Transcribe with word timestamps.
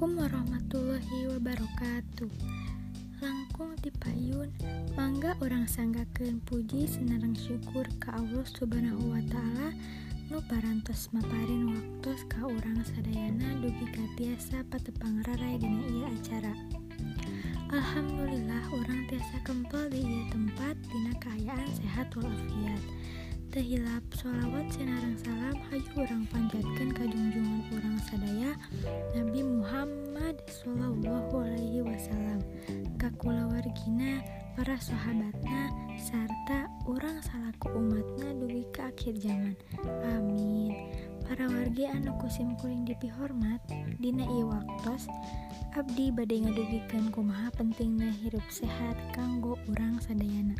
Assalamualaikum 0.00 0.32
warahmatullahi 0.32 1.18
wabarakatuh. 1.28 2.30
Langkung 3.20 3.76
dipayun, 3.84 4.48
Mangga 4.96 5.36
orang 5.44 5.68
sanggakeun 5.68 6.40
puji 6.48 6.88
senarang 6.88 7.36
syukur 7.36 7.84
ke 8.00 8.08
Allah 8.08 8.40
subhanahu 8.48 9.12
wa 9.12 9.20
ta'ala 9.28 9.76
Nu 10.32 10.40
parantos 10.48 11.12
maparin 11.12 11.76
waktu 11.76 12.16
ka 12.32 12.48
orang 12.48 12.80
sadayana 12.80 13.60
dugi 13.60 13.92
katiasa 13.92 14.64
patepang 14.72 15.20
rarai 15.28 15.60
dina 15.60 15.84
iya 15.92 16.08
acara. 16.16 16.54
Alhamdulillah 17.68 18.72
orang 18.72 19.04
tiasa 19.04 19.36
kempel 19.44 19.84
di 19.92 20.00
iya 20.00 20.24
tempat 20.32 20.80
dina 20.88 21.12
kaayaan 21.20 21.68
sehat 21.76 22.08
walafiat. 22.16 22.80
Tehilap 23.52 24.00
sholawat 24.16 24.64
senarang 24.72 25.20
salam 25.20 25.60
hayu 25.68 25.92
orang 26.00 26.24
panjat 26.32 26.64
Shallallahu 31.30 31.46
Alaihi 31.46 31.86
Wasallam 31.86 32.40
kakulawargina 32.98 34.18
para 34.58 34.74
sahabatna 34.82 35.70
sarta 35.94 36.66
orang 36.90 37.22
salaku 37.22 37.70
umatna 37.70 38.34
dugi 38.34 38.66
ke 38.74 38.82
akhir 38.90 39.14
zaman. 39.22 39.54
Amin. 40.10 40.74
Para 41.22 41.46
wargi 41.46 41.86
anu 41.86 42.18
kusim 42.18 42.58
kuring 42.58 42.82
dipihormat 42.82 43.62
dina 44.02 44.26
ieu 44.26 44.50
waktos 44.50 45.06
abdi 45.78 46.10
badai 46.10 46.50
ngadugikan 46.50 47.14
kumaha 47.14 47.46
pentingnya 47.54 48.10
hirup 48.10 48.42
sehat 48.50 48.98
kanggo 49.14 49.54
urang 49.70 50.02
sadayana. 50.02 50.58